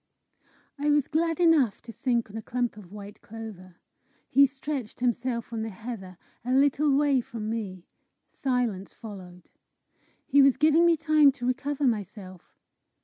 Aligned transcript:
I 0.79 0.89
was 0.89 1.07
glad 1.07 1.39
enough 1.39 1.79
to 1.83 1.91
sink 1.91 2.31
on 2.31 2.35
a 2.35 2.41
clump 2.41 2.75
of 2.75 2.91
white 2.91 3.21
clover. 3.21 3.75
He 4.31 4.47
stretched 4.47 4.99
himself 4.99 5.53
on 5.53 5.61
the 5.61 5.69
heather, 5.69 6.17
a 6.43 6.53
little 6.55 6.97
way 6.97 7.21
from 7.21 7.51
me. 7.51 7.85
Silence 8.27 8.95
followed. 8.95 9.47
He 10.25 10.41
was 10.41 10.57
giving 10.57 10.87
me 10.87 10.97
time 10.97 11.31
to 11.33 11.45
recover 11.45 11.83
myself. 11.85 12.55